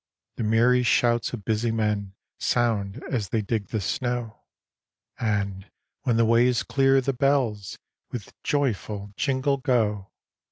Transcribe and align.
The 0.37 0.43
merry 0.43 0.81
shouts 0.81 1.31
of 1.31 1.45
busy 1.45 1.69
men 1.69 2.13
Sound, 2.39 3.03
as 3.11 3.29
they 3.29 3.43
dig 3.43 3.67
the 3.67 3.79
snow; 3.79 4.41
And, 5.19 5.69
when 6.01 6.17
the 6.17 6.25
way 6.25 6.47
is 6.47 6.63
clear, 6.63 7.01
the 7.01 7.13
bells 7.13 7.77
With 8.09 8.33
joyful 8.41 9.13
jingle, 9.15 9.57
go. 9.57 10.09